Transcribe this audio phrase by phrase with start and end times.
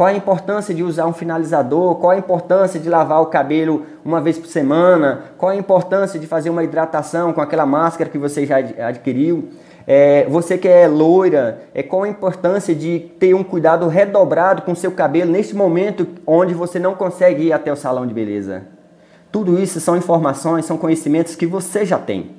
[0.00, 1.96] Qual a importância de usar um finalizador?
[1.96, 5.24] Qual a importância de lavar o cabelo uma vez por semana?
[5.36, 9.50] Qual a importância de fazer uma hidratação com aquela máscara que você já adquiriu?
[9.86, 14.74] É, você que é loira, é, qual a importância de ter um cuidado redobrado com
[14.74, 18.62] seu cabelo neste momento onde você não consegue ir até o salão de beleza?
[19.30, 22.36] Tudo isso são informações, são conhecimentos que você já tem.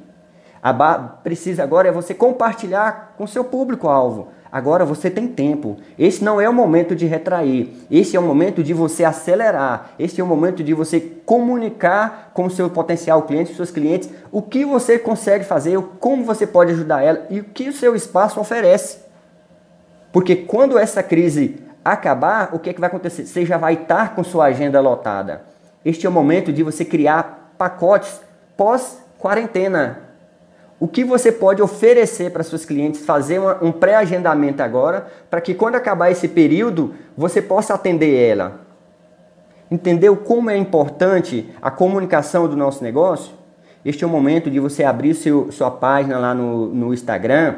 [0.63, 4.29] A precisa agora é você compartilhar com seu público-alvo.
[4.51, 5.77] Agora você tem tempo.
[5.97, 7.69] Esse não é o momento de retrair.
[7.89, 9.91] Esse é o momento de você acelerar.
[9.97, 14.41] Esse é o momento de você comunicar com o seu potencial cliente, seus clientes, o
[14.41, 18.41] que você consegue fazer, como você pode ajudar ela e o que o seu espaço
[18.41, 18.97] oferece.
[20.11, 23.25] Porque quando essa crise acabar, o que, é que vai acontecer?
[23.25, 25.43] Você já vai estar com sua agenda lotada.
[25.85, 28.19] Este é o momento de você criar pacotes
[28.57, 30.10] pós-quarentena.
[30.81, 35.53] O que você pode oferecer para seus clientes, fazer uma, um pré-agendamento agora, para que
[35.53, 38.61] quando acabar esse período, você possa atender ela.
[39.69, 43.31] Entendeu como é importante a comunicação do nosso negócio?
[43.85, 47.57] Este é o momento de você abrir seu, sua página lá no, no Instagram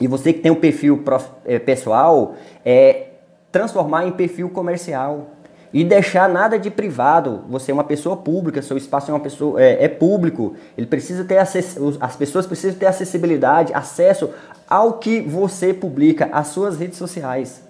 [0.00, 3.10] e você que tem um perfil prof, é, pessoal, é,
[3.52, 5.28] transformar em perfil comercial
[5.72, 7.44] e deixar nada de privado.
[7.48, 10.54] Você é uma pessoa pública, seu espaço é uma pessoa é, é público.
[10.76, 14.30] Ele precisa ter as pessoas precisam ter acessibilidade, acesso
[14.68, 17.62] ao que você publica, às suas redes sociais.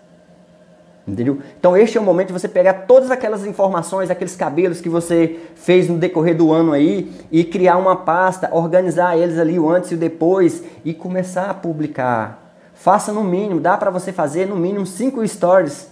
[1.07, 1.39] Entendeu?
[1.59, 5.41] Então este é o momento de você pegar todas aquelas informações, aqueles cabelos que você
[5.57, 9.91] fez no decorrer do ano aí e criar uma pasta, organizar eles ali o antes
[9.91, 12.55] e o depois e começar a publicar.
[12.75, 15.91] Faça no mínimo, dá para você fazer no mínimo 5 stories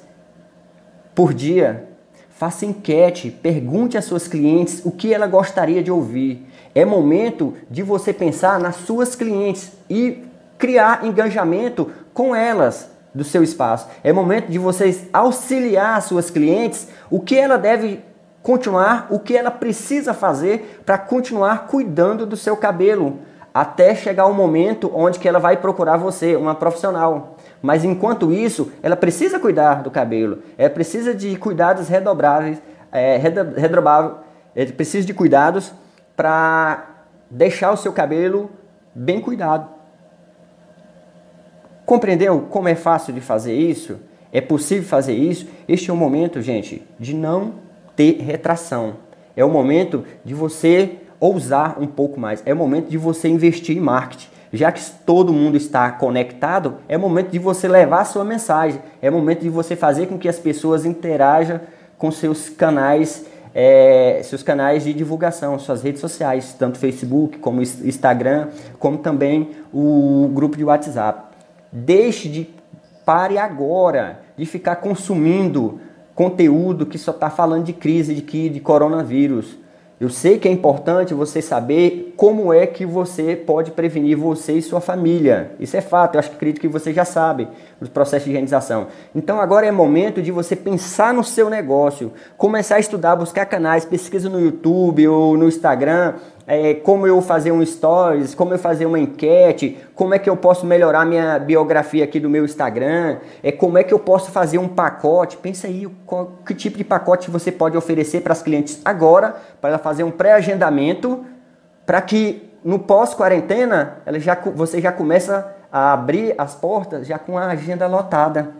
[1.14, 1.87] por dia.
[2.38, 6.46] Faça enquete, pergunte às suas clientes o que ela gostaria de ouvir.
[6.72, 10.22] É momento de você pensar nas suas clientes e
[10.56, 13.88] criar engajamento com elas do seu espaço.
[14.04, 18.04] É momento de vocês auxiliar as suas clientes o que ela deve
[18.40, 23.18] continuar, o que ela precisa fazer para continuar cuidando do seu cabelo,
[23.52, 27.36] até chegar o momento onde que ela vai procurar você, uma profissional.
[27.60, 33.20] Mas enquanto isso, ela precisa cuidar do cabelo, ela precisa de cuidados redobráveis, é,
[34.54, 35.72] ela precisa de cuidados
[36.16, 38.50] para deixar o seu cabelo
[38.94, 39.68] bem cuidado.
[41.84, 43.98] Compreendeu como é fácil de fazer isso?
[44.32, 45.46] É possível fazer isso?
[45.66, 47.54] Este é o momento, gente, de não
[47.96, 48.96] ter retração.
[49.34, 52.42] É o momento de você ousar um pouco mais.
[52.44, 56.96] É o momento de você investir em marketing já que todo mundo está conectado, é
[56.96, 60.38] momento de você levar a sua mensagem, é momento de você fazer com que as
[60.38, 61.60] pessoas interajam
[61.98, 68.48] com seus canais, é, seus canais de divulgação, suas redes sociais, tanto Facebook como Instagram,
[68.78, 71.34] como também o grupo de WhatsApp.
[71.70, 72.48] Deixe de
[73.04, 75.80] pare agora de ficar consumindo
[76.14, 79.56] conteúdo que só está falando de crise, de de coronavírus.
[80.00, 84.62] Eu sei que é importante você saber como é que você pode prevenir você e
[84.62, 85.50] sua família.
[85.58, 87.48] Isso é fato, eu acho que acredito que você já sabe
[87.80, 88.86] os processos de higienização.
[89.12, 93.84] Então agora é momento de você pensar no seu negócio, começar a estudar, buscar canais,
[93.84, 96.14] pesquisa no YouTube ou no Instagram,
[96.50, 100.36] é, como eu fazer um stories, como eu fazer uma enquete, como é que eu
[100.36, 104.56] posso melhorar minha biografia aqui do meu Instagram, é como é que eu posso fazer
[104.56, 105.36] um pacote.
[105.36, 109.68] Pensa aí qual, que tipo de pacote você pode oferecer para as clientes agora, para
[109.68, 111.22] ela fazer um pré-agendamento,
[111.84, 117.48] para que no pós-quarentena já, você já começa a abrir as portas já com a
[117.48, 118.54] agenda lotada.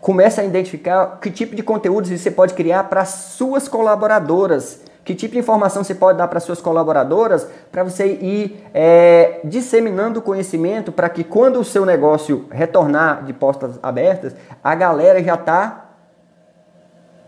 [0.00, 5.34] Começa a identificar que tipo de conteúdos você pode criar para suas colaboradoras que tipo
[5.34, 11.08] de informação você pode dar para suas colaboradoras para você ir é, disseminando conhecimento para
[11.10, 15.90] que quando o seu negócio retornar de postas abertas, a galera já está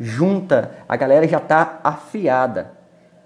[0.01, 2.76] junta, a galera já está afiada.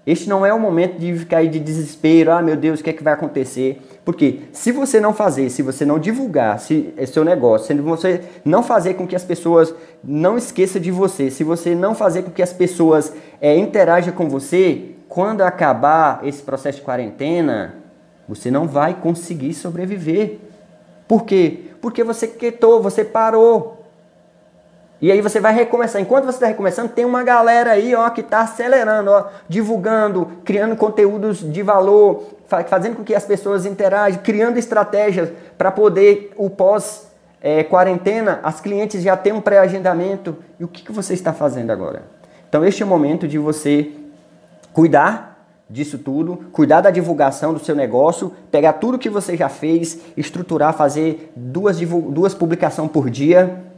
[0.05, 2.93] Este não é o momento de ficar de desespero, ah meu Deus, o que é
[2.93, 3.79] que vai acontecer?
[4.03, 8.21] Porque se você não fazer, se você não divulgar se é seu negócio, se você
[8.43, 9.73] não fazer com que as pessoas
[10.03, 14.27] não esqueçam de você, se você não fazer com que as pessoas é, interajam com
[14.27, 17.75] você, quando acabar esse processo de quarentena,
[18.27, 20.39] você não vai conseguir sobreviver.
[21.07, 21.65] Por quê?
[21.79, 23.80] Porque você quietou, você parou.
[25.01, 25.99] E aí você vai recomeçar.
[25.99, 30.75] Enquanto você está recomeçando, tem uma galera aí ó, que está acelerando, ó, divulgando, criando
[30.75, 32.23] conteúdos de valor,
[32.67, 39.01] fazendo com que as pessoas interajam, criando estratégias para poder, o pós-quarentena, é, as clientes
[39.01, 40.37] já têm um pré-agendamento.
[40.59, 42.03] E o que, que você está fazendo agora?
[42.47, 43.89] Então este é o momento de você
[44.71, 45.31] cuidar
[45.67, 50.73] disso tudo, cuidar da divulgação do seu negócio, pegar tudo que você já fez, estruturar,
[50.73, 53.70] fazer duas, duas publicações por dia,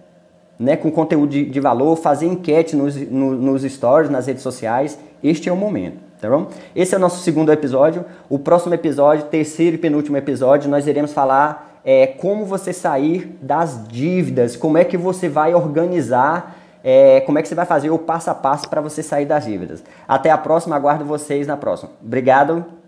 [0.60, 4.98] né, com conteúdo de, de valor, fazer enquete nos, no, nos stories, nas redes sociais.
[5.24, 6.48] Este é o momento, tá bom?
[6.76, 8.06] Esse é o nosso segundo episódio.
[8.30, 13.88] O próximo episódio, terceiro e penúltimo episódio, nós iremos falar é, como você sair das
[13.88, 17.98] dívidas, como é que você vai organizar, é, como é que você vai fazer o
[17.98, 19.84] passo a passo para você sair das dívidas.
[20.08, 21.92] Até a próxima, aguardo vocês na próxima.
[22.02, 22.83] Obrigado.